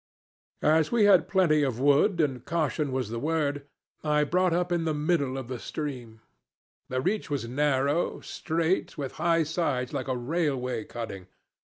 [0.65, 3.67] As we had plenty of wood, and caution was the word,
[4.03, 6.21] I brought up in the middle of the stream.
[6.89, 11.27] The reach was narrow, straight, with high sides like a railway cutting.